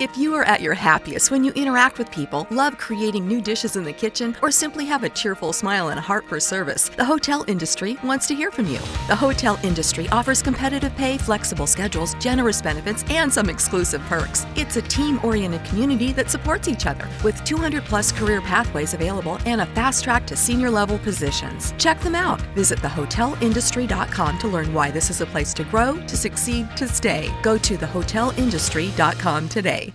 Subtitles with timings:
[0.00, 3.76] If you are at your happiest when you interact with people, love creating new dishes
[3.76, 7.04] in the kitchen, or simply have a cheerful smile and a heart for service, the
[7.04, 8.80] hotel industry wants to hear from you.
[9.06, 14.46] The hotel industry offers competitive pay, flexible schedules, generous benefits, and some exclusive perks.
[14.56, 19.38] It's a team oriented community that supports each other with 200 plus career pathways available
[19.46, 21.72] and a fast track to senior level positions.
[21.78, 22.40] Check them out.
[22.56, 27.32] Visit thehotelindustry.com to learn why this is a place to grow, to succeed, to stay.
[27.44, 29.93] Go to thehotelindustry.com today.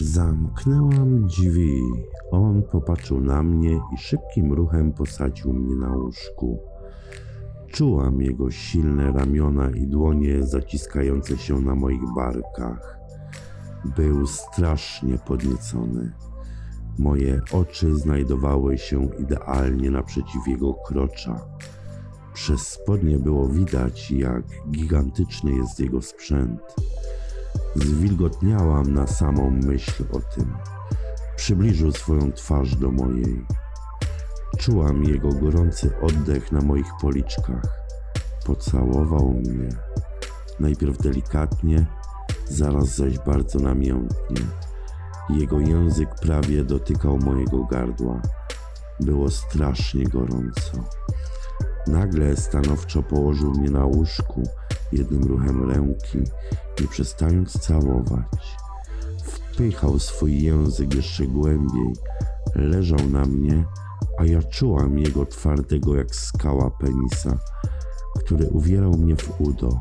[0.00, 1.80] Zamknęłam drzwi.
[2.30, 6.58] On popatrzył na mnie i szybkim ruchem posadził mnie na łóżku.
[7.72, 12.98] Czułam jego silne ramiona i dłonie zaciskające się na moich barkach.
[13.96, 16.12] Był strasznie podniecony.
[16.98, 21.40] Moje oczy znajdowały się idealnie naprzeciw jego krocza.
[22.34, 26.60] Przez spodnie było widać, jak gigantyczny jest jego sprzęt.
[27.76, 30.54] Zwilgotniałam na samą myśl o tym.
[31.36, 33.46] Przybliżył swoją twarz do mojej.
[34.58, 37.62] Czułam jego gorący oddech na moich policzkach.
[38.46, 39.68] Pocałował mnie.
[40.60, 41.86] Najpierw delikatnie,
[42.48, 44.42] zaraz zaś bardzo namiętnie.
[45.30, 48.22] Jego język prawie dotykał mojego gardła.
[49.00, 50.72] Było strasznie gorąco.
[51.86, 54.42] Nagle stanowczo położył mnie na łóżku
[54.92, 56.18] jednym ruchem ręki,
[56.80, 58.56] nie przestając całować.
[59.24, 61.92] Wpychał swój język jeszcze głębiej,
[62.54, 63.64] leżał na mnie,
[64.18, 67.38] a ja czułam jego twardego jak skała penisa,
[68.18, 69.80] który uwierał mnie w udo.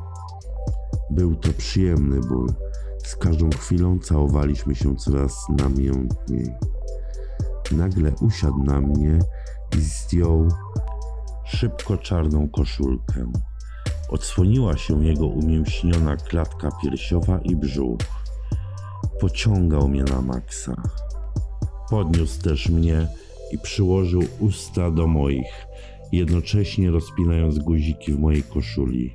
[1.12, 2.48] Był to przyjemny ból.
[3.04, 6.54] Z każdą chwilą całowaliśmy się coraz namiętniej.
[7.72, 9.20] Nagle usiadł na mnie
[9.78, 10.48] i zdjął
[11.46, 13.32] szybko czarną koszulkę.
[14.10, 18.00] Odsłoniła się jego umięśniona klatka piersiowa i brzuch.
[19.20, 20.76] Pociągał mnie na maksa.
[21.90, 23.08] Podniósł też mnie
[23.52, 25.68] i przyłożył usta do moich,
[26.12, 29.14] jednocześnie rozpinając guziki w mojej koszuli.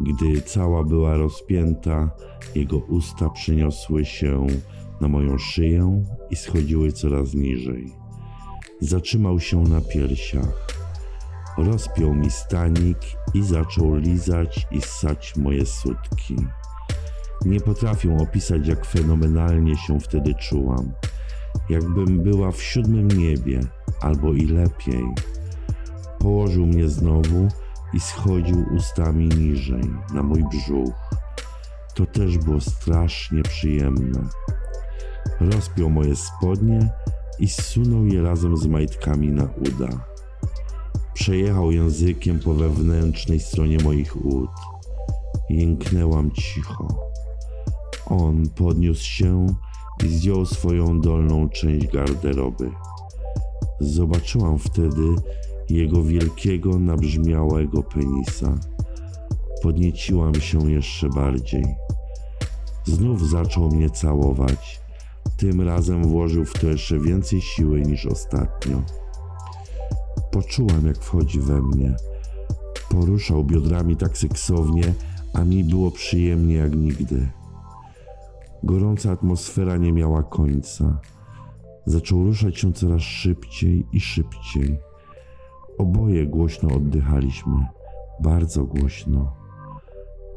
[0.00, 2.10] Gdy cała była rozpięta,
[2.54, 4.46] jego usta przeniosły się
[5.00, 7.92] na moją szyję i schodziły coraz niżej.
[8.80, 10.66] Zatrzymał się na piersiach.
[11.64, 12.98] Rozpiął mi stanik
[13.34, 16.36] i zaczął lizać i ssać moje sutki.
[17.44, 20.92] Nie potrafię opisać, jak fenomenalnie się wtedy czułam.
[21.70, 23.60] Jakbym była w siódmym niebie,
[24.00, 25.04] albo i lepiej.
[26.18, 27.48] Położył mnie znowu
[27.92, 30.94] i schodził ustami niżej, na mój brzuch.
[31.94, 34.20] To też było strasznie przyjemne.
[35.40, 36.90] Rozpiął moje spodnie
[37.38, 40.09] i zsunął je razem z majtkami na uda.
[41.20, 44.50] Przejechał językiem po wewnętrznej stronie moich ud.
[45.50, 46.88] Jęknęłam cicho.
[48.06, 49.46] On podniósł się
[50.04, 52.70] i zdjął swoją dolną część garderoby.
[53.80, 55.14] Zobaczyłam wtedy
[55.70, 58.58] jego wielkiego, nabrzmiałego penisa.
[59.62, 61.64] Podnieciłam się jeszcze bardziej.
[62.84, 64.80] Znów zaczął mnie całować.
[65.36, 68.82] Tym razem włożył w to jeszcze więcej siły niż ostatnio.
[70.30, 71.96] Poczułam, jak wchodzi we mnie.
[72.90, 74.94] Poruszał biodrami tak seksownie,
[75.34, 77.28] a mi było przyjemnie jak nigdy.
[78.62, 81.00] Gorąca atmosfera nie miała końca.
[81.86, 84.78] Zaczął ruszać się coraz szybciej i szybciej.
[85.78, 87.66] Oboje głośno oddychaliśmy,
[88.22, 89.32] bardzo głośno.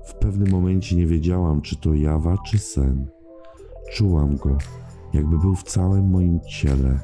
[0.06, 3.08] W pewnym momencie nie wiedziałam, czy to jawa, czy sen.
[3.94, 4.58] Czułam go,
[5.14, 7.00] jakby był w całym moim ciele.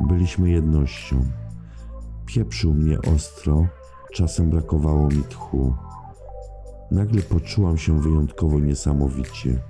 [0.00, 1.24] Byliśmy jednością.
[2.26, 3.66] Pieprzył mnie ostro,
[4.12, 5.74] czasem brakowało mi tchu.
[6.90, 9.62] Nagle poczułam się wyjątkowo niesamowicie.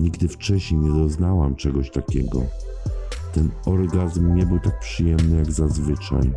[0.00, 2.42] Nigdy wcześniej nie doznałam czegoś takiego.
[3.32, 6.32] Ten orgazm nie był tak przyjemny jak zazwyczaj.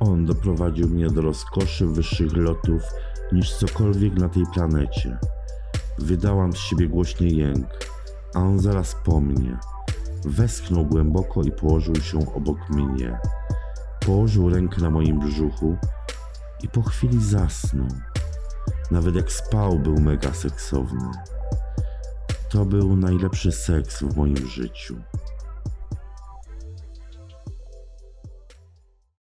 [0.00, 2.82] On doprowadził mnie do rozkoszy wyższych lotów
[3.32, 5.18] niż cokolwiek na tej planecie.
[5.98, 7.66] Wydałam z siebie głośny jęk,
[8.34, 9.58] a on zaraz po mnie.
[10.24, 13.18] Westchnął głęboko i położył się obok mnie.
[14.08, 15.76] Położył rękę na moim brzuchu,
[16.62, 17.88] i po chwili zasnął.
[18.90, 21.10] Nawet jak spał, był mega seksowny.
[22.50, 24.96] To był najlepszy seks w moim życiu.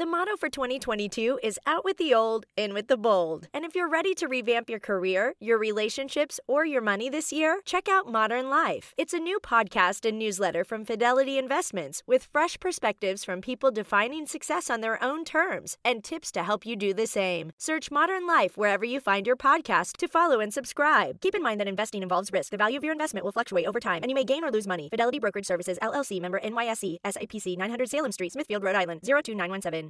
[0.00, 3.48] The motto for 2022 is out with the old, in with the bold.
[3.52, 7.60] And if you're ready to revamp your career, your relationships, or your money this year,
[7.66, 8.94] check out Modern Life.
[8.96, 14.24] It's a new podcast and newsletter from Fidelity Investments with fresh perspectives from people defining
[14.24, 17.52] success on their own terms and tips to help you do the same.
[17.58, 21.20] Search Modern Life wherever you find your podcast to follow and subscribe.
[21.20, 22.52] Keep in mind that investing involves risk.
[22.52, 24.66] The value of your investment will fluctuate over time, and you may gain or lose
[24.66, 24.88] money.
[24.88, 29.89] Fidelity Brokerage Services, LLC, member NYSE, SIPC 900 Salem Street, Smithfield, Rhode Island 02917.